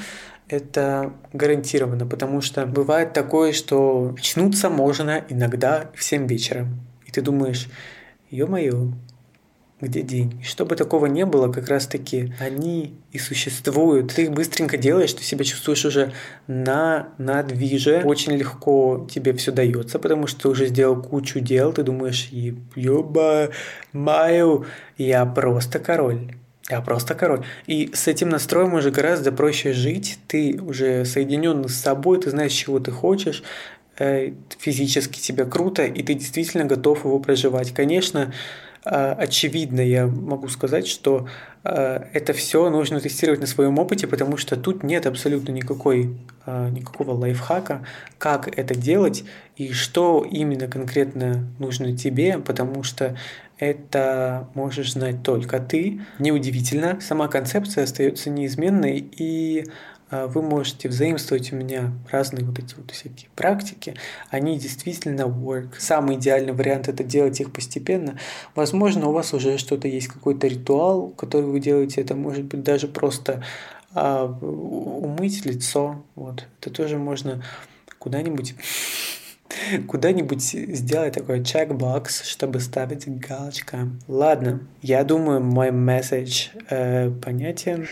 Это 0.49 1.13
гарантированно, 1.33 2.07
потому 2.07 2.41
что 2.41 2.67
бывает 2.67 3.13
такое, 3.13 3.53
что 3.53 4.15
очнуться 4.17 4.71
можно 4.71 5.25
иногда 5.29 5.91
в 5.95 6.03
7 6.05 6.27
вечера. 6.27 6.69
И 7.05 7.11
ты 7.11 7.21
думаешь, 7.21 7.69
ё-моё, 8.31 8.93
где 9.81 10.03
день. 10.03 10.41
И 10.41 10.45
чтобы 10.45 10.75
такого 10.75 11.07
не 11.07 11.27
было, 11.27 11.53
как 11.53 11.69
раз 11.69 11.87
таки 11.87 12.33
они 12.41 12.95
и 13.13 13.19
существуют. 13.19 14.15
Ты 14.15 14.25
их 14.25 14.31
быстренько 14.33 14.79
делаешь, 14.79 15.13
ты 15.13 15.23
себя 15.23 15.45
чувствуешь 15.45 15.85
уже 15.85 16.13
на, 16.47 17.11
на 17.19 17.43
движе. 17.43 18.03
Очень 18.05 18.33
легко 18.33 19.07
тебе 19.11 19.35
все 19.35 19.53
дается, 19.53 19.99
потому 19.99 20.27
что 20.27 20.43
ты 20.43 20.49
уже 20.49 20.67
сделал 20.67 21.01
кучу 21.03 21.41
дел. 21.41 21.73
Ты 21.73 21.83
думаешь, 21.83 22.31
ёба, 22.75 23.51
маю, 23.93 24.67
я 24.97 25.27
просто 25.27 25.79
король. 25.79 26.33
Я 26.71 26.81
просто 26.81 27.15
король. 27.15 27.45
И 27.67 27.91
с 27.95 28.09
этим 28.09 28.31
настроем 28.31 28.75
уже 28.75 28.91
гораздо 28.91 29.31
проще 29.31 29.73
жить. 29.73 30.19
Ты 30.27 30.59
уже 30.61 31.05
соединен 31.05 31.69
с 31.69 31.75
собой, 31.75 32.21
ты 32.21 32.31
знаешь, 32.31 32.53
чего 32.53 32.81
ты 32.81 32.91
хочешь, 32.91 33.45
э, 33.99 34.33
физически 34.59 35.21
тебе 35.21 35.45
круто, 35.45 35.85
и 35.85 36.03
ты 36.03 36.15
действительно 36.15 36.65
готов 36.65 37.05
его 37.05 37.21
проживать. 37.21 37.73
Конечно, 37.73 38.33
очевидно, 38.91 39.81
я 39.81 40.07
могу 40.07 40.49
сказать, 40.49 40.87
что 40.87 41.29
э, 41.65 42.05
это 42.13 42.33
все 42.33 42.71
нужно 42.71 43.01
тестировать 43.01 43.41
на 43.41 43.47
своем 43.47 43.79
опыте, 43.79 44.07
потому 44.07 44.37
что 44.37 44.57
тут 44.57 44.83
нет 44.83 45.07
абсолютно 45.07 45.53
никакой, 45.53 46.17
никакого 46.47 47.13
лайфхака, 47.13 47.85
как 48.19 48.57
это 48.57 48.75
делать 48.77 49.25
и 49.57 49.73
что 49.73 50.25
именно 50.31 50.69
конкретно 50.69 51.49
нужно 51.59 51.97
тебе, 51.97 52.39
потому 52.39 52.85
что 52.85 53.17
это 53.59 54.49
можешь 54.55 54.93
знать 54.93 55.23
только 55.23 55.59
ты. 55.59 56.01
Неудивительно, 56.19 57.01
сама 57.01 57.29
концепция 57.29 57.85
остается 57.85 58.31
неизменной, 58.31 58.99
и 58.99 59.65
а, 59.65 59.71
вы 60.11 60.43
можете 60.43 60.89
взаимствовать 60.89 61.53
у 61.53 61.57
меня 61.57 61.93
разные 62.11 62.45
вот 62.45 62.59
эти 62.59 62.75
вот 62.77 62.91
всякие 62.93 63.29
практики. 63.35 63.97
Они 64.31 64.59
действительно 64.59 65.23
work. 65.23 65.71
Самый 65.79 66.17
идеальный 66.17 66.53
вариант 66.53 66.89
это 66.89 67.03
делать 67.03 67.41
их 67.41 67.53
постепенно. 67.53 68.19
Возможно, 68.55 69.09
у 69.09 69.13
вас 69.13 69.35
уже 69.35 69.59
что-то 69.59 69.89
есть, 69.89 70.09
какой-то 70.09 70.47
ритуал, 70.47 71.09
который 71.09 71.47
вы 71.47 71.59
делаете. 71.59 72.01
Это 72.01 72.15
может 72.15 72.45
быть 72.45 72.63
даже 72.63 72.87
просто 72.87 73.43
а, 73.93 74.27
умыть 74.27 75.45
лицо. 75.45 76.05
Вот. 76.15 76.47
Это 76.61 76.71
тоже 76.71 76.99
можно 76.99 77.43
куда-нибудь 77.99 78.55
куда-нибудь 79.89 80.43
сделать 80.43 81.15
такой 81.15 81.45
чекбокс, 81.45 82.25
чтобы 82.25 82.61
ставить 82.61 83.09
галочка. 83.09 83.89
Ладно, 84.09 84.61
я 84.83 85.05
думаю, 85.05 85.41
мой 85.41 85.71
месседж 85.71 86.49
э, 86.71 87.11
понятен. 87.11 87.87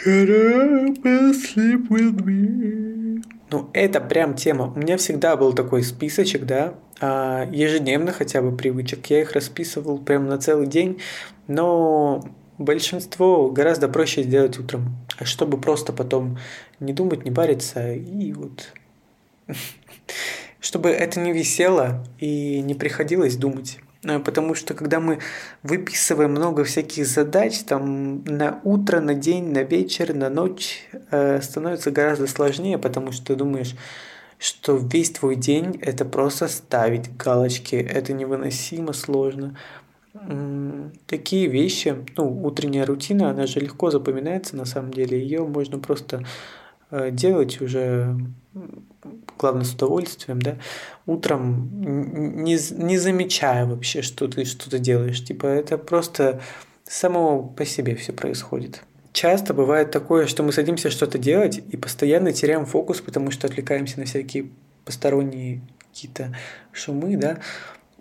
Ну, 3.50 3.70
это 3.72 4.00
прям 4.00 4.34
тема. 4.34 4.72
У 4.74 4.78
меня 4.78 4.96
всегда 4.96 5.36
был 5.36 5.52
такой 5.52 5.82
списочек, 5.84 6.44
да, 6.44 6.74
а, 7.00 7.46
ежедневно 7.52 8.12
хотя 8.12 8.42
бы 8.42 8.56
привычек. 8.56 9.06
Я 9.06 9.20
их 9.20 9.32
расписывал 9.32 9.98
прям 9.98 10.26
на 10.26 10.38
целый 10.38 10.66
день, 10.66 11.00
но 11.46 12.24
большинство 12.58 13.50
гораздо 13.50 13.88
проще 13.88 14.22
сделать 14.22 14.58
утром, 14.58 14.96
чтобы 15.22 15.60
просто 15.60 15.92
потом 15.92 16.38
не 16.80 16.92
думать, 16.92 17.24
не 17.24 17.30
париться 17.30 17.92
и 17.92 18.32
вот 18.32 18.72
чтобы 20.64 20.88
это 20.88 21.20
не 21.20 21.32
висело 21.32 22.02
и 22.18 22.62
не 22.62 22.74
приходилось 22.74 23.36
думать. 23.36 23.80
Э, 24.02 24.18
потому 24.18 24.54
что 24.54 24.72
когда 24.72 24.98
мы 24.98 25.18
выписываем 25.62 26.30
много 26.30 26.64
всяких 26.64 27.06
задач, 27.06 27.58
там 27.64 28.24
на 28.24 28.60
утро, 28.64 29.00
на 29.00 29.14
день, 29.14 29.52
на 29.52 29.62
вечер, 29.62 30.14
на 30.14 30.30
ночь, 30.30 30.88
э, 31.10 31.42
становится 31.42 31.90
гораздо 31.90 32.26
сложнее, 32.26 32.78
потому 32.78 33.12
что 33.12 33.26
ты 33.26 33.34
думаешь, 33.36 33.76
что 34.38 34.76
весь 34.76 35.10
твой 35.10 35.36
день 35.36 35.78
это 35.82 36.06
просто 36.06 36.48
ставить 36.48 37.14
галочки, 37.14 37.76
это 37.76 38.14
невыносимо 38.14 38.94
сложно. 38.94 39.58
Такие 41.06 41.48
вещи, 41.48 41.94
ну, 42.16 42.42
утренняя 42.42 42.86
рутина, 42.86 43.28
она 43.28 43.46
же 43.46 43.60
легко 43.60 43.90
запоминается 43.90 44.56
на 44.56 44.64
самом 44.64 44.94
деле, 44.94 45.20
ее 45.20 45.44
можно 45.44 45.78
просто 45.78 46.24
э, 46.90 47.10
делать 47.10 47.60
уже 47.60 48.16
главное 49.38 49.64
с 49.64 49.74
удовольствием, 49.74 50.40
да, 50.40 50.58
утром 51.06 51.70
не, 52.44 52.58
не 52.72 52.98
замечая 52.98 53.66
вообще, 53.66 54.02
что 54.02 54.28
ты 54.28 54.44
что-то 54.44 54.78
делаешь. 54.78 55.24
Типа 55.24 55.46
это 55.46 55.78
просто 55.78 56.40
само 56.84 57.42
по 57.42 57.64
себе 57.64 57.94
все 57.94 58.12
происходит. 58.12 58.82
Часто 59.12 59.54
бывает 59.54 59.90
такое, 59.90 60.26
что 60.26 60.42
мы 60.42 60.52
садимся 60.52 60.90
что-то 60.90 61.18
делать 61.18 61.62
и 61.70 61.76
постоянно 61.76 62.32
теряем 62.32 62.66
фокус, 62.66 63.00
потому 63.00 63.30
что 63.30 63.46
отвлекаемся 63.46 64.00
на 64.00 64.06
всякие 64.06 64.50
посторонние 64.84 65.60
какие-то 65.78 66.34
шумы, 66.72 67.16
да, 67.16 67.38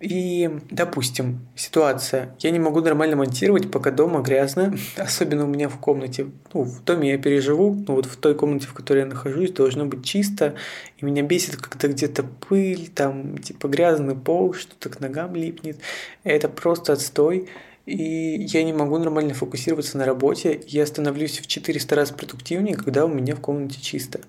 и, 0.04 0.50
допустим, 0.70 1.48
ситуация. 1.56 2.36
Я 2.40 2.50
не 2.50 2.58
могу 2.58 2.82
нормально 2.82 3.16
монтировать, 3.16 3.70
пока 3.70 3.90
дома 3.90 4.20
грязно, 4.20 4.76
особенно 4.98 5.44
у 5.44 5.46
меня 5.46 5.70
в 5.70 5.78
комнате. 5.78 6.26
Ну, 6.52 6.62
в 6.62 6.84
доме 6.84 7.12
я 7.12 7.18
переживу, 7.18 7.74
но 7.88 7.94
вот 7.94 8.04
в 8.04 8.16
той 8.16 8.34
комнате, 8.34 8.66
в 8.66 8.74
которой 8.74 9.00
я 9.00 9.06
нахожусь, 9.06 9.50
должно 9.52 9.86
быть 9.86 10.04
чисто. 10.04 10.56
И 10.98 11.06
меня 11.06 11.22
бесит, 11.22 11.56
когда 11.56 11.88
где-то 11.88 12.22
пыль, 12.22 12.90
там, 12.94 13.38
типа 13.38 13.66
грязный 13.68 14.14
пол, 14.14 14.52
что-то 14.52 14.90
к 14.90 15.00
ногам 15.00 15.34
липнет. 15.34 15.78
Это 16.22 16.50
просто 16.50 16.92
отстой. 16.92 17.48
И 17.86 18.44
я 18.48 18.62
не 18.62 18.74
могу 18.74 18.98
нормально 18.98 19.32
фокусироваться 19.32 19.96
на 19.96 20.04
работе. 20.04 20.60
Я 20.66 20.84
становлюсь 20.84 21.38
в 21.40 21.46
400 21.46 21.96
раз 21.96 22.10
продуктивнее, 22.10 22.76
когда 22.76 23.06
у 23.06 23.08
меня 23.08 23.34
в 23.34 23.40
комнате 23.40 23.80
чисто. 23.80 24.20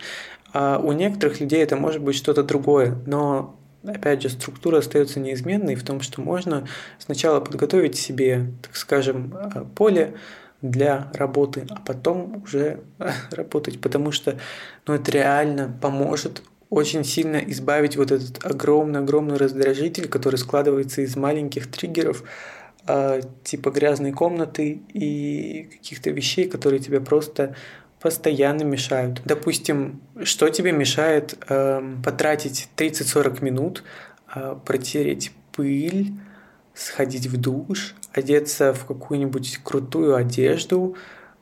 А 0.54 0.80
у 0.80 0.94
некоторых 0.94 1.42
людей 1.42 1.62
это 1.62 1.76
может 1.76 2.02
быть 2.02 2.16
что-то 2.16 2.44
другое, 2.44 2.98
но 3.06 3.60
опять 3.88 4.22
же, 4.22 4.30
структура 4.30 4.80
остается 4.80 5.20
неизменной 5.20 5.76
в 5.76 5.84
том, 5.84 6.02
что 6.02 6.22
можно 6.22 6.68
сначала 7.00 7.40
подготовить 7.40 7.98
себе, 7.98 8.48
так 8.62 8.76
скажем, 8.76 9.36
э, 9.36 9.66
поле 9.76 10.16
для 10.62 11.12
работы, 11.14 11.68
а 11.70 11.76
потом 11.76 12.44
уже 12.44 12.82
работать, 13.32 13.80
потому 13.80 14.12
что 14.12 14.38
ну, 14.88 14.94
это 14.94 15.12
реально 15.12 15.78
поможет 15.82 16.42
очень 16.70 17.04
сильно 17.04 17.38
избавить 17.38 17.96
вот 17.96 18.12
этот 18.12 18.44
огромный-огромный 18.44 19.38
раздражитель, 19.38 20.08
который 20.08 20.38
складывается 20.38 21.02
из 21.02 21.16
маленьких 21.16 21.72
триггеров, 21.72 22.24
э, 22.88 23.22
типа 23.44 23.70
грязной 23.70 24.12
комнаты 24.12 24.82
и 24.94 25.70
каких-то 25.72 26.10
вещей, 26.10 26.50
которые 26.50 26.80
тебя 26.80 27.02
просто 27.02 27.56
постоянно 28.06 28.62
мешают. 28.62 29.24
Допустим, 29.26 30.00
что 30.22 30.50
тебе 30.50 30.72
мешает 30.72 31.34
э, 31.50 31.82
потратить 32.04 32.70
30-40 32.78 33.44
минут, 33.44 33.84
э, 34.36 34.56
протереть 34.64 35.32
пыль, 35.52 36.12
сходить 36.76 37.26
в 37.26 37.42
душ, 37.42 37.96
одеться 38.14 38.76
в 38.76 38.86
какую-нибудь 38.86 39.60
крутую 39.64 40.16
одежду, 40.16 40.96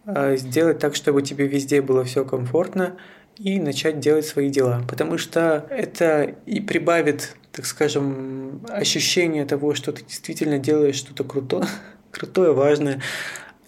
э, 0.05 0.37
сделать 0.37 0.79
так, 0.79 0.95
чтобы 0.95 1.21
тебе 1.21 1.47
везде 1.47 1.81
было 1.81 2.05
все 2.05 2.23
комфортно 2.23 2.95
и 3.35 3.59
начать 3.59 3.99
делать 3.99 4.25
свои 4.25 4.49
дела. 4.49 4.83
Потому 4.87 5.17
что 5.17 5.67
это 5.69 6.33
и 6.45 6.61
прибавит, 6.61 7.35
так 7.51 7.65
скажем, 7.65 8.65
ощущение 8.69 9.43
того, 9.43 9.73
что 9.73 9.91
ты 9.91 10.05
действительно 10.05 10.59
делаешь 10.59 10.95
что-то 10.95 11.25
крутое, 11.25 11.67
крутое, 12.11 12.53
важное. 12.53 13.01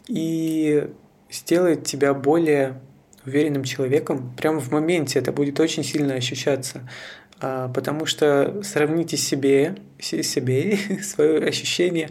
И 0.08 0.88
сделает 1.30 1.86
тебя 1.86 2.14
более 2.14 2.80
уверенным 3.26 3.64
человеком. 3.64 4.34
Прямо 4.38 4.60
в 4.60 4.72
моменте 4.72 5.20
это 5.20 5.32
будет 5.32 5.60
очень 5.60 5.84
сильно 5.84 6.14
ощущаться. 6.16 6.88
А, 7.42 7.70
потому 7.70 8.06
что 8.06 8.62
сравните 8.64 9.18
себе, 9.18 9.76
себе 10.00 10.78
свое 11.04 11.46
ощущение 11.46 12.10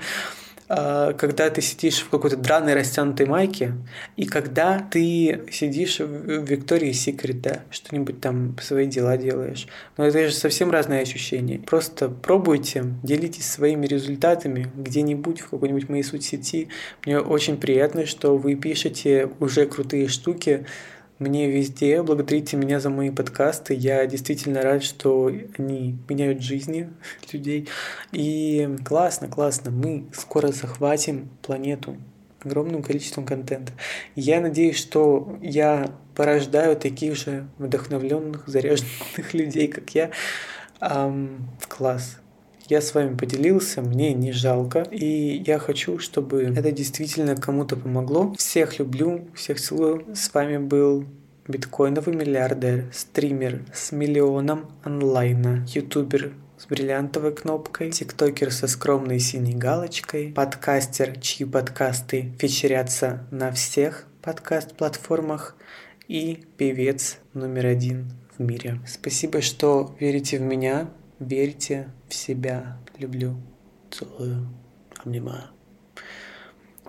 когда 0.67 1.51
ты 1.51 1.61
сидишь 1.61 2.01
в 2.01 2.09
какой-то 2.09 2.37
драной 2.37 2.75
растянутой 2.75 3.27
майке, 3.27 3.73
и 4.17 4.25
когда 4.25 4.79
ты 4.79 5.43
сидишь 5.51 6.01
в 6.01 6.45
Виктории 6.45 6.93
Секрет, 6.93 7.43
да, 7.43 7.63
что-нибудь 7.71 8.21
там 8.21 8.57
свои 8.61 8.87
дела 8.87 9.17
делаешь. 9.17 9.67
Но 9.97 10.07
это 10.07 10.29
же 10.29 10.35
совсем 10.35 10.71
разные 10.71 11.03
ощущения. 11.03 11.59
Просто 11.59 12.09
пробуйте, 12.09 12.85
делитесь 13.03 13.51
своими 13.51 13.87
результатами 13.87 14.71
где-нибудь 14.77 15.41
в 15.41 15.51
какой-нибудь 15.51 15.89
моей 15.89 16.03
соцсети. 16.03 16.69
Мне 17.05 17.21
очень 17.21 17.57
приятно, 17.57 18.07
что 18.07 18.37
вы 18.37 18.55
пишете 18.55 19.31
уже 19.41 19.67
крутые 19.67 20.09
штуки, 20.09 20.67
мне 21.19 21.49
везде. 21.49 22.03
Благодарите 22.03 22.57
меня 22.57 22.81
за 22.81 22.91
мои 22.91 23.11
подкасты. 23.11 23.75
Я 23.75 24.05
действительно 24.07 24.63
рад, 24.63 24.83
что 24.83 25.31
они 25.59 25.97
меняют 26.09 26.43
жизни 26.43 26.91
людей. 27.33 27.69
И 28.13 28.69
классно, 28.85 29.29
классно. 29.29 29.71
Мы 29.71 30.07
скоро 30.13 30.49
захватим 30.49 31.29
планету 31.43 31.97
огромным 32.45 32.83
количеством 32.83 33.25
контента. 33.25 33.73
Я 34.15 34.41
надеюсь, 34.41 34.77
что 34.77 35.39
я 35.41 35.91
порождаю 36.15 36.77
таких 36.77 37.17
же 37.17 37.47
вдохновленных, 37.59 38.47
заряженных 38.47 39.33
людей, 39.33 39.69
как 39.69 39.91
я. 39.91 40.11
Эм, 40.81 41.49
класс. 41.69 42.19
Я 42.67 42.81
с 42.81 42.95
вами 42.95 43.15
поделился, 43.15 43.83
мне 43.83 44.15
не 44.15 44.33
жалко, 44.33 44.87
и 44.91 45.43
я 45.47 45.59
хочу, 45.59 45.99
чтобы 45.99 46.45
это 46.45 46.73
действительно 46.73 47.37
кому-то 47.37 47.77
помогло. 47.77 48.33
Всех 48.39 48.79
люблю, 48.79 49.29
всех 49.35 49.61
целую. 49.61 50.07
С 50.15 50.33
вами 50.33 50.57
был 50.57 51.05
биткоиновый 51.47 52.17
миллиардер, 52.17 52.87
стример 52.91 53.67
с 53.75 53.93
миллионом 53.93 54.71
онлайна, 54.83 55.67
ютубер 55.69 56.33
с 56.57 56.67
бриллиантовой 56.67 57.35
кнопкой, 57.35 57.91
тиктокер 57.91 58.51
со 58.51 58.67
скромной 58.67 59.19
синей 59.19 59.55
галочкой, 59.55 60.33
подкастер, 60.33 61.19
чьи 61.21 61.47
подкасты 61.47 62.33
фичерятся 62.39 63.27
на 63.31 63.53
всех 63.53 64.07
подкаст-платформах 64.23 65.55
и 66.09 66.47
певец 66.57 67.19
номер 67.35 67.67
один 67.67 68.11
в 68.39 68.43
мире. 68.43 68.81
Спасибо, 68.87 69.43
что 69.43 69.95
верите 70.01 70.39
в 70.39 70.43
меня, 70.43 70.89
верьте 71.25 71.89
в 72.09 72.15
себя. 72.15 72.79
Люблю, 72.99 73.35
целую, 73.91 74.49
обнимаю. 75.05 75.45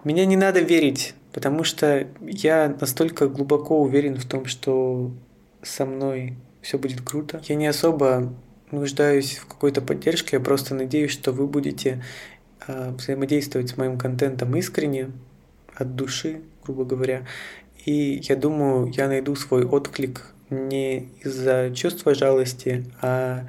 Меня 0.04 0.26
не 0.26 0.38
надо 0.38 0.60
верить 0.60 1.16
потому 1.36 1.66
что 1.66 2.08
я 2.22 2.74
настолько 2.80 3.28
глубоко 3.28 3.82
уверен 3.82 4.16
в 4.16 4.26
том, 4.26 4.46
что 4.46 5.12
со 5.62 5.86
мной 5.86 6.38
все 6.62 6.80
будет 6.80 7.02
круто. 7.02 7.42
Я 7.44 7.56
не 7.56 7.68
особо 7.68 8.34
нуждаюсь 8.72 9.36
в 9.36 9.46
какой-то 9.46 9.82
поддержке, 9.82 10.38
я 10.38 10.40
просто 10.40 10.76
надеюсь, 10.76 11.12
что 11.12 11.34
вы 11.34 11.46
будете 11.46 12.02
э, 12.66 12.92
взаимодействовать 12.92 13.68
с 13.68 13.76
моим 13.76 13.98
контентом 13.98 14.56
искренне, 14.56 15.12
от 15.74 15.98
души, 15.98 16.40
грубо 16.64 16.86
говоря. 16.86 17.28
И 17.84 18.22
я 18.24 18.38
думаю, 18.38 18.90
я 18.96 19.10
найду 19.10 19.36
свой 19.36 19.66
отклик 19.66 20.28
не 20.50 21.10
из-за 21.22 21.70
чувства 21.76 22.16
жалости, 22.16 22.86
а 23.02 23.46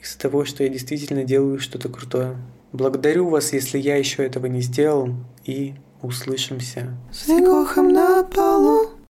из-за 0.00 0.18
того, 0.18 0.44
что 0.44 0.62
я 0.62 0.68
действительно 0.68 1.24
делаю 1.24 1.58
что-то 1.58 1.88
крутое. 1.88 2.36
Благодарю 2.72 3.28
вас, 3.28 3.52
если 3.52 3.78
я 3.78 3.96
еще 3.96 4.24
этого 4.24 4.46
не 4.46 4.60
сделал, 4.60 5.14
и 5.44 5.74
услышимся. 6.02 6.96
Снегохом 7.12 7.92
на 7.92 8.22
полу 8.22 8.97